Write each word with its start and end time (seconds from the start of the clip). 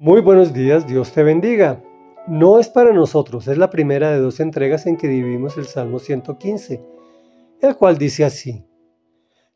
Muy 0.00 0.20
buenos 0.20 0.52
días, 0.52 0.86
Dios 0.86 1.10
te 1.10 1.24
bendiga. 1.24 1.82
No 2.28 2.60
es 2.60 2.68
para 2.68 2.92
nosotros, 2.92 3.48
es 3.48 3.58
la 3.58 3.68
primera 3.68 4.12
de 4.12 4.20
dos 4.20 4.38
entregas 4.38 4.86
en 4.86 4.96
que 4.96 5.08
dividimos 5.08 5.56
el 5.56 5.64
Salmo 5.64 5.98
115, 5.98 6.80
el 7.60 7.76
cual 7.76 7.98
dice 7.98 8.24
así, 8.24 8.64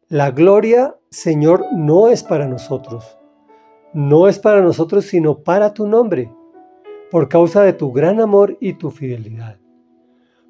La 0.08 0.32
gloria, 0.32 0.96
Señor, 1.10 1.66
no 1.72 2.08
es 2.08 2.24
para 2.24 2.48
nosotros, 2.48 3.16
no 3.92 4.26
es 4.26 4.40
para 4.40 4.62
nosotros, 4.62 5.04
sino 5.04 5.44
para 5.44 5.74
tu 5.74 5.86
nombre, 5.86 6.34
por 7.12 7.28
causa 7.28 7.62
de 7.62 7.74
tu 7.74 7.92
gran 7.92 8.20
amor 8.20 8.56
y 8.58 8.72
tu 8.72 8.90
fidelidad. 8.90 9.60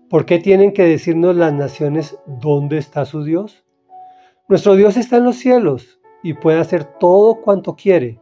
¿Por 0.09 0.25
qué 0.25 0.39
tienen 0.39 0.73
que 0.73 0.85
decirnos 0.85 1.37
las 1.37 1.53
naciones 1.53 2.17
dónde 2.27 2.79
está 2.79 3.05
su 3.05 3.25
Dios? 3.25 3.63
Nuestro 4.49 4.75
Dios 4.75 4.97
está 4.97 5.19
en 5.19 5.25
los 5.25 5.37
cielos 5.37 6.01
y 6.23 6.33
puede 6.33 6.61
hacer 6.61 6.85
todo 6.99 7.43
cuanto 7.43 7.77
quiere 7.77 8.22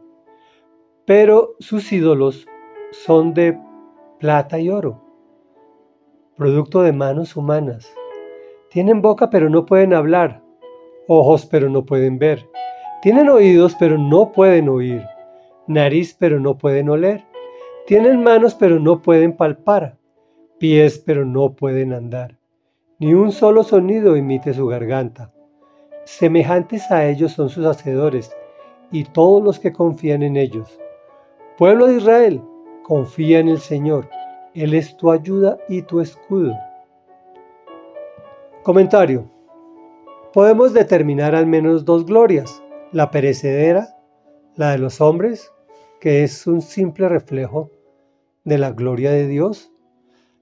pero 1.05 1.55
sus 1.59 1.91
ídolos 1.91 2.47
son 2.91 3.33
de 3.33 3.57
plata 4.19 4.59
y 4.59 4.69
oro, 4.69 5.01
producto 6.35 6.81
de 6.81 6.93
manos 6.93 7.35
humanas. 7.35 7.91
Tienen 8.69 9.01
boca 9.01 9.29
pero 9.29 9.49
no 9.49 9.65
pueden 9.65 9.93
hablar, 9.93 10.41
ojos 11.07 11.45
pero 11.45 11.69
no 11.69 11.85
pueden 11.85 12.19
ver. 12.19 12.47
Tienen 13.01 13.29
oídos 13.29 13.75
pero 13.79 13.97
no 13.97 14.31
pueden 14.31 14.69
oír, 14.69 15.03
nariz 15.67 16.15
pero 16.17 16.39
no 16.39 16.57
pueden 16.57 16.89
oler. 16.89 17.25
Tienen 17.87 18.23
manos 18.23 18.53
pero 18.53 18.79
no 18.79 19.01
pueden 19.01 19.35
palpar, 19.35 19.97
pies 20.59 20.99
pero 20.99 21.25
no 21.25 21.53
pueden 21.53 21.93
andar. 21.93 22.37
Ni 22.99 23.15
un 23.15 23.31
solo 23.31 23.63
sonido 23.63 24.15
imite 24.15 24.53
su 24.53 24.67
garganta. 24.67 25.33
Semejantes 26.05 26.91
a 26.91 27.07
ellos 27.07 27.31
son 27.31 27.49
sus 27.49 27.65
hacedores 27.65 28.31
y 28.91 29.05
todos 29.05 29.43
los 29.43 29.59
que 29.59 29.73
confían 29.73 30.21
en 30.21 30.37
ellos. 30.37 30.79
Pueblo 31.61 31.85
de 31.85 31.97
Israel, 31.97 32.41
confía 32.81 33.37
en 33.37 33.47
el 33.47 33.59
Señor. 33.59 34.09
Él 34.55 34.73
es 34.73 34.97
tu 34.97 35.11
ayuda 35.11 35.59
y 35.69 35.83
tu 35.83 35.99
escudo. 35.99 36.55
Comentario. 38.63 39.29
Podemos 40.33 40.73
determinar 40.73 41.35
al 41.35 41.45
menos 41.45 41.85
dos 41.85 42.07
glorias. 42.07 42.63
La 42.91 43.11
perecedera, 43.11 43.95
la 44.55 44.71
de 44.71 44.79
los 44.79 45.01
hombres, 45.01 45.53
que 45.99 46.23
es 46.23 46.47
un 46.47 46.63
simple 46.63 47.07
reflejo 47.07 47.69
de 48.43 48.57
la 48.57 48.71
gloria 48.71 49.11
de 49.11 49.27
Dios, 49.27 49.71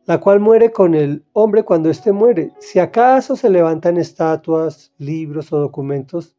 la 0.06 0.22
cual 0.22 0.40
muere 0.40 0.72
con 0.72 0.96
el 0.96 1.26
hombre 1.34 1.64
cuando 1.64 1.90
éste 1.90 2.14
muere. 2.14 2.54
Si 2.60 2.80
acaso 2.80 3.36
se 3.36 3.50
levantan 3.50 3.98
estatuas, 3.98 4.94
libros 4.98 5.52
o 5.52 5.60
documentos, 5.60 6.38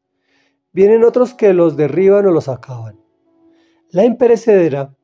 vienen 0.73 1.05
otros 1.05 1.35
que 1.35 1.53
los 1.53 1.77
derriban 1.77 2.25
o 2.25 2.31
los 2.31 2.49
acaban. 2.49 3.10
La 3.93 4.05
imperecedera, 4.05 4.95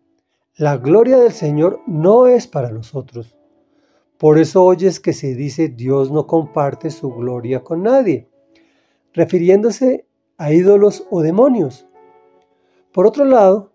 la 0.55 0.77
gloria 0.77 1.19
del 1.19 1.33
Señor 1.33 1.81
no 1.89 2.29
es 2.29 2.47
para 2.47 2.71
nosotros. 2.71 3.37
Por 4.17 4.39
eso 4.39 4.63
oyes 4.63 5.01
que 5.01 5.13
se 5.13 5.35
dice 5.35 5.69
Dios 5.69 6.13
no 6.13 6.29
comparte 6.29 6.91
su 6.91 7.11
gloria 7.11 7.65
con 7.65 7.83
nadie, 7.83 8.29
refiriéndose 9.13 10.07
a 10.39 10.53
ídolos 10.53 11.05
o 11.11 11.21
demonios. 11.23 11.89
Por 12.93 13.09
otro 13.09 13.25
lado, 13.25 13.73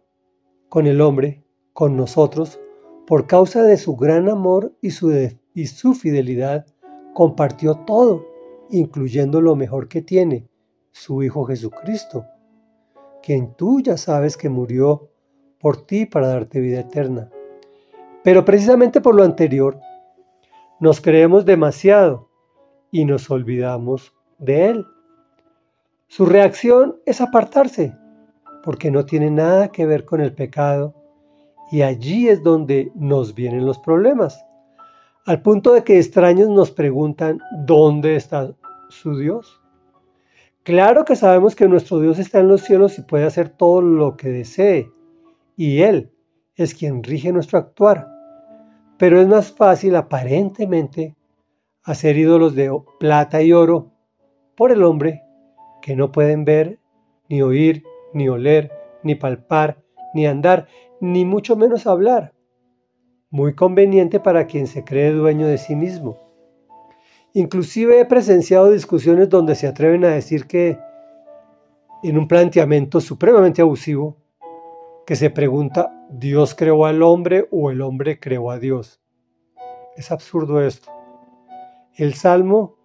con 0.69 0.87
el 0.87 1.01
hombre, 1.01 1.43
con 1.73 1.97
nosotros, 1.97 2.61
por 3.05 3.27
causa 3.27 3.63
de 3.63 3.75
su 3.75 3.97
gran 3.97 4.29
amor 4.29 4.73
y 4.79 4.91
su, 4.91 5.11
y 5.53 5.67
su 5.67 5.93
fidelidad, 5.93 6.65
compartió 7.13 7.75
todo, 7.85 8.25
incluyendo 8.69 9.41
lo 9.41 9.57
mejor 9.57 9.89
que 9.89 10.01
tiene, 10.01 10.47
su 10.91 11.21
Hijo 11.21 11.43
Jesucristo 11.43 12.25
quien 13.22 13.53
tú 13.55 13.81
ya 13.81 13.97
sabes 13.97 14.38
que 14.38 14.50
murió 14.50 15.09
por 15.59 15.86
ti 15.86 16.05
para 16.05 16.27
darte 16.27 16.59
vida 16.59 16.81
eterna. 16.81 17.30
Pero 18.23 18.45
precisamente 18.45 19.02
por 19.02 19.16
lo 19.16 19.23
anterior, 19.23 19.80
nos 20.80 21.02
creemos 21.02 21.45
demasiado 21.45 22.30
y 22.91 23.05
nos 23.05 23.30
olvidamos 23.30 24.13
de 24.38 24.69
Él. 24.69 24.85
Su 26.07 26.25
reacción 26.25 26.97
es 27.06 27.22
apartarse, 27.22 27.95
porque 28.63 28.91
no 28.91 29.06
tiene 29.06 29.31
nada 29.31 29.69
que 29.69 29.85
ver 29.85 30.06
con 30.06 30.22
el 30.22 30.34
pecado, 30.34 30.94
y 31.72 31.84
allí 31.84 32.28
es 32.28 32.44
donde 32.44 32.91
nos 32.95 33.34
vienen 33.34 33.66
los 33.66 33.79
problemas, 33.79 34.44
al 35.25 35.41
punto 35.41 35.74
de 35.74 35.84
que 35.84 35.97
extraños 35.97 36.50
nos 36.50 36.72
preguntan, 36.72 37.40
¿dónde 37.66 38.16
está 38.16 38.53
su 38.90 39.16
Dios? 39.18 39.60
Claro 40.63 41.05
que 41.05 41.16
sabemos 41.16 41.55
que 41.55 41.67
nuestro 41.67 41.99
Dios 41.99 42.19
está 42.19 42.39
en 42.39 42.47
los 42.47 42.61
cielos 42.61 42.99
y 42.99 43.01
puede 43.01 43.25
hacer 43.25 43.49
todo 43.49 43.81
lo 43.81 44.16
que 44.16 44.29
desee, 44.29 44.91
y 45.55 45.81
Él 45.81 46.11
es 46.55 46.75
quien 46.75 47.01
rige 47.01 47.31
nuestro 47.31 47.57
actuar. 47.57 48.07
Pero 48.97 49.19
es 49.19 49.27
más 49.27 49.51
fácil 49.51 49.95
aparentemente 49.95 51.16
hacer 51.83 52.16
ídolos 52.16 52.53
de 52.53 52.71
plata 53.00 53.41
y 53.41 53.53
oro 53.53 53.91
por 54.55 54.71
el 54.71 54.83
hombre 54.83 55.23
que 55.81 55.95
no 55.95 56.11
pueden 56.11 56.45
ver, 56.45 56.77
ni 57.27 57.41
oír, 57.41 57.83
ni 58.13 58.29
oler, 58.29 58.71
ni 59.01 59.16
palpar, 59.16 59.81
ni 60.13 60.27
andar, 60.27 60.67
ni 61.00 61.25
mucho 61.25 61.55
menos 61.55 61.88
hablar. 61.88 62.35
Muy 63.31 63.55
conveniente 63.55 64.19
para 64.19 64.45
quien 64.45 64.67
se 64.67 64.83
cree 64.83 65.11
dueño 65.11 65.47
de 65.47 65.57
sí 65.57 65.75
mismo. 65.75 66.31
Inclusive 67.34 68.00
he 68.00 68.06
presenciado 68.06 68.72
discusiones 68.72 69.30
donde 69.30 69.56
se 69.56 69.66
atreven 69.66 70.03
a 70.03 70.09
decir 70.09 70.47
que 70.47 70.78
en 72.03 72.18
un 72.18 72.28
planteamiento 72.28 73.00
supremamente 73.00 73.62
abusivo, 73.62 74.18
que 75.06 75.16
se 75.16 75.30
pregunta, 75.30 76.08
¿Dios 76.09 76.53
creó 76.56 76.86
al 76.86 77.02
hombre 77.02 77.47
o 77.52 77.72
el 77.72 77.81
hombre 77.81 78.19
creó 78.19 78.52
a 78.52 78.59
Dios? 78.59 79.02
Es 79.96 80.12
absurdo 80.12 80.62
esto. 80.62 80.92
El 81.96 82.16
Salmo 82.16 82.78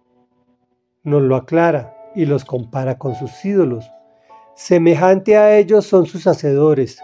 nos 1.03 1.21
lo 1.21 1.35
aclara 1.35 1.95
y 2.15 2.25
los 2.25 2.45
compara 2.45 2.97
con 2.97 3.15
sus 3.15 3.43
ídolos. 3.43 3.89
Semejante 4.55 5.37
a 5.37 5.57
ellos 5.57 5.85
son 5.85 6.05
sus 6.05 6.25
hacedores 6.25 6.99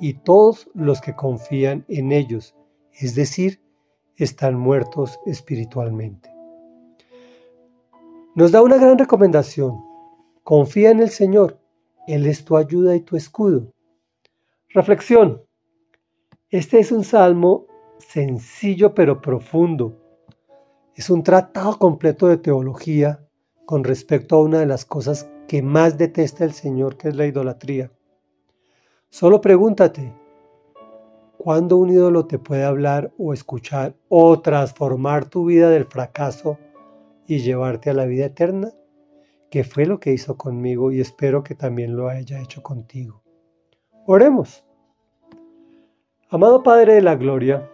y 0.00 0.14
todos 0.14 0.68
los 0.74 1.00
que 1.00 1.14
confían 1.14 1.84
en 1.88 2.12
ellos, 2.12 2.56
es 2.92 3.14
decir, 3.14 3.60
están 4.16 4.58
muertos 4.58 5.20
espiritualmente. 5.26 6.37
Nos 8.38 8.52
da 8.52 8.62
una 8.62 8.76
gran 8.76 8.96
recomendación. 8.96 9.84
Confía 10.44 10.92
en 10.92 11.00
el 11.00 11.10
Señor. 11.10 11.58
Él 12.06 12.24
es 12.24 12.44
tu 12.44 12.56
ayuda 12.56 12.94
y 12.94 13.00
tu 13.00 13.16
escudo. 13.16 13.72
Reflexión. 14.68 15.42
Este 16.48 16.78
es 16.78 16.92
un 16.92 17.02
salmo 17.02 17.66
sencillo 17.98 18.94
pero 18.94 19.20
profundo. 19.20 19.96
Es 20.94 21.10
un 21.10 21.24
tratado 21.24 21.80
completo 21.80 22.28
de 22.28 22.36
teología 22.36 23.26
con 23.66 23.82
respecto 23.82 24.36
a 24.36 24.42
una 24.44 24.60
de 24.60 24.66
las 24.66 24.84
cosas 24.84 25.28
que 25.48 25.60
más 25.60 25.98
detesta 25.98 26.44
el 26.44 26.52
Señor, 26.52 26.96
que 26.96 27.08
es 27.08 27.16
la 27.16 27.26
idolatría. 27.26 27.90
Solo 29.10 29.40
pregúntate, 29.40 30.14
¿cuándo 31.38 31.76
un 31.76 31.90
ídolo 31.90 32.26
te 32.26 32.38
puede 32.38 32.62
hablar 32.62 33.12
o 33.18 33.32
escuchar 33.32 33.96
o 34.08 34.40
transformar 34.40 35.28
tu 35.28 35.46
vida 35.46 35.70
del 35.70 35.86
fracaso 35.86 36.56
y 37.28 37.40
llevarte 37.40 37.90
a 37.90 37.94
la 37.94 38.06
vida 38.06 38.24
eterna, 38.24 38.72
que 39.50 39.62
fue 39.62 39.84
lo 39.84 40.00
que 40.00 40.12
hizo 40.12 40.38
conmigo 40.38 40.90
y 40.90 41.00
espero 41.00 41.44
que 41.44 41.54
también 41.54 41.94
lo 41.94 42.08
haya 42.08 42.40
hecho 42.40 42.62
contigo. 42.62 43.22
Oremos. 44.06 44.64
Amado 46.30 46.62
Padre 46.62 46.94
de 46.94 47.02
la 47.02 47.16
Gloria, 47.16 47.70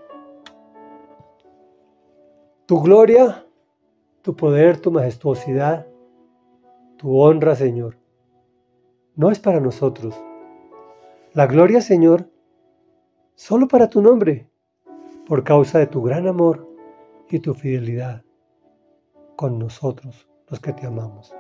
tu 2.67 2.81
gloria, 2.81 3.47
tu 4.23 4.35
poder, 4.35 4.81
tu 4.81 4.91
majestuosidad, 4.91 5.87
tu 6.97 7.21
honra, 7.21 7.55
Señor, 7.55 7.97
no 9.15 9.31
es 9.31 9.39
para 9.39 9.61
nosotros. 9.61 10.21
La 11.33 11.47
gloria, 11.47 11.81
Señor, 11.81 12.29
solo 13.35 13.69
para 13.69 13.89
tu 13.89 14.03
nombre, 14.03 14.49
por 15.27 15.45
causa 15.45 15.79
de 15.79 15.87
tu 15.87 16.03
gran 16.03 16.27
amor 16.27 16.69
y 17.29 17.39
tu 17.39 17.55
fidelidad 17.55 18.25
con 19.37 19.59
nosotros, 19.59 20.29
los 20.49 20.61
que 20.61 20.73
te 20.73 20.87
amamos. 20.87 21.35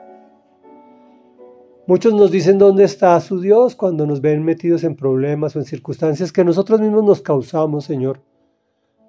Muchos 1.86 2.14
nos 2.14 2.30
dicen 2.30 2.58
dónde 2.58 2.84
está 2.84 3.20
su 3.20 3.40
Dios 3.40 3.76
cuando 3.76 4.06
nos 4.06 4.22
ven 4.22 4.42
metidos 4.42 4.84
en 4.84 4.96
problemas 4.96 5.54
o 5.54 5.58
en 5.58 5.66
circunstancias 5.66 6.32
que 6.32 6.44
nosotros 6.44 6.80
mismos 6.80 7.04
nos 7.04 7.20
causamos, 7.20 7.84
Señor, 7.84 8.22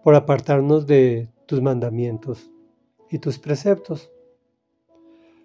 por 0.03 0.13
apartarnos 0.13 0.85
de 0.85 1.29
tus 1.45 1.61
mandamientos 1.61 2.51
y 3.09 3.19
tus 3.19 3.39
preceptos. 3.39 4.11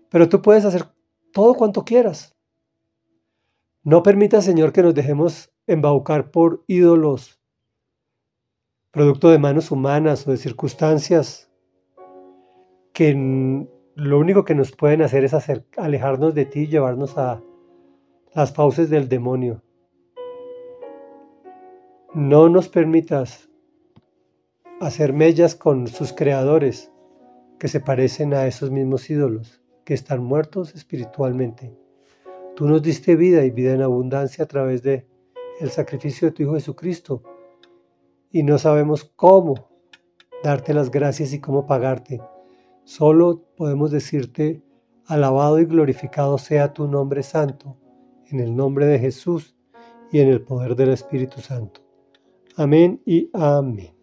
Pero 0.08 0.28
tú 0.28 0.42
puedes 0.42 0.64
hacer 0.64 0.86
todo 1.32 1.54
cuanto 1.54 1.84
quieras. 1.84 2.34
No 3.84 4.02
permita, 4.02 4.42
Señor, 4.42 4.72
que 4.72 4.82
nos 4.82 4.94
dejemos 4.94 5.50
embaucar 5.66 6.32
por 6.32 6.64
ídolos, 6.66 7.40
producto 8.90 9.30
de 9.30 9.38
manos 9.38 9.70
humanas 9.70 10.26
o 10.26 10.32
de 10.32 10.36
circunstancias 10.36 11.49
que 12.92 13.66
lo 13.94 14.18
único 14.18 14.44
que 14.44 14.54
nos 14.54 14.72
pueden 14.72 15.02
hacer 15.02 15.24
es 15.24 15.34
alejarnos 15.76 16.34
de 16.34 16.44
ti 16.46 16.60
y 16.60 16.68
llevarnos 16.68 17.18
a 17.18 17.42
las 18.34 18.52
fauces 18.52 18.90
del 18.90 19.08
demonio. 19.08 19.62
no 22.14 22.48
nos 22.48 22.68
permitas 22.68 23.48
hacer 24.80 25.12
mellas 25.12 25.54
con 25.54 25.86
sus 25.86 26.12
creadores 26.12 26.90
que 27.58 27.68
se 27.68 27.78
parecen 27.78 28.34
a 28.34 28.46
esos 28.46 28.70
mismos 28.70 29.08
ídolos, 29.10 29.62
que 29.84 29.94
están 29.94 30.24
muertos 30.24 30.74
espiritualmente. 30.74 31.72
Tú 32.56 32.66
nos 32.66 32.82
diste 32.82 33.14
vida 33.14 33.44
y 33.44 33.50
vida 33.50 33.74
en 33.74 33.82
abundancia 33.82 34.44
a 34.44 34.48
través 34.48 34.82
de 34.82 35.06
el 35.60 35.70
sacrificio 35.70 36.28
de 36.28 36.32
tu 36.32 36.42
Hijo 36.42 36.54
Jesucristo 36.54 37.22
y 38.32 38.42
no 38.42 38.58
sabemos 38.58 39.04
cómo 39.04 39.68
darte 40.42 40.74
las 40.74 40.90
gracias 40.90 41.32
y 41.32 41.40
cómo 41.40 41.66
pagarte. 41.66 42.20
Solo 42.90 43.44
podemos 43.56 43.92
decirte, 43.92 44.64
alabado 45.06 45.60
y 45.60 45.64
glorificado 45.64 46.38
sea 46.38 46.72
tu 46.72 46.88
nombre 46.88 47.22
santo, 47.22 47.76
en 48.26 48.40
el 48.40 48.56
nombre 48.56 48.84
de 48.86 48.98
Jesús 48.98 49.54
y 50.10 50.18
en 50.18 50.26
el 50.26 50.42
poder 50.42 50.74
del 50.74 50.88
Espíritu 50.88 51.40
Santo. 51.40 51.82
Amén 52.56 53.00
y 53.06 53.30
amén. 53.32 53.99